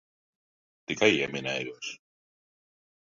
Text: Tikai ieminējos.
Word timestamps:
Tikai 0.89 1.11
ieminējos. 1.17 1.93